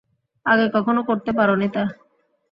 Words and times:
আগে 0.45 0.65
কখনো 0.73 1.01
করতে 1.03 1.31
পারোনি 1.37 1.67
তা। 1.73 1.83